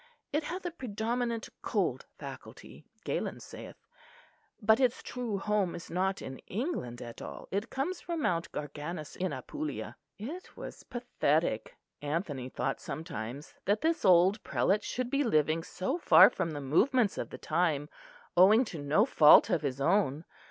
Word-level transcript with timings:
It 0.33 0.45
hath 0.45 0.65
a 0.65 0.71
predominate 0.71 1.49
cold 1.61 2.07
faculty, 2.17 2.85
Galen 3.03 3.39
saith; 3.39 3.85
but 4.59 4.79
its 4.79 5.03
true 5.03 5.37
home 5.37 5.75
is 5.75 5.91
not 5.91 6.23
in 6.23 6.39
England 6.47 7.03
at 7.03 7.21
all. 7.21 7.47
It 7.51 7.69
comes 7.69 8.01
from 8.01 8.23
Mount 8.23 8.51
Garganus 8.51 9.15
in 9.15 9.31
Apulia." 9.31 9.95
It 10.17 10.57
was 10.57 10.81
pathetic, 10.81 11.77
Anthony 12.01 12.49
thought 12.49 12.79
sometimes, 12.81 13.53
that 13.65 13.81
this 13.81 14.03
old 14.03 14.43
prelate 14.43 14.83
should 14.83 15.11
be 15.11 15.23
living 15.23 15.61
so 15.61 15.99
far 15.99 16.31
from 16.31 16.49
the 16.53 16.61
movements 16.61 17.19
of 17.19 17.29
the 17.29 17.37
time, 17.37 17.87
owing 18.35 18.65
to 18.65 18.79
no 18.81 19.05
fault 19.05 19.51
of 19.51 19.61
his 19.61 19.79
own. 19.79 20.25